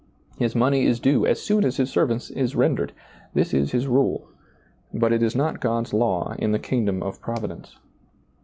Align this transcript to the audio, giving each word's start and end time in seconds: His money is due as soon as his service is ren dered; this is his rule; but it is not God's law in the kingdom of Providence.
His 0.39 0.55
money 0.55 0.87
is 0.87 0.99
due 0.99 1.27
as 1.27 1.43
soon 1.43 1.63
as 1.63 1.77
his 1.77 1.91
service 1.91 2.31
is 2.31 2.55
ren 2.55 2.75
dered; 2.75 2.89
this 3.35 3.53
is 3.53 3.71
his 3.71 3.85
rule; 3.85 4.29
but 4.91 5.13
it 5.13 5.21
is 5.21 5.35
not 5.35 5.59
God's 5.61 5.93
law 5.93 6.33
in 6.39 6.51
the 6.53 6.57
kingdom 6.57 7.03
of 7.03 7.21
Providence. 7.21 7.77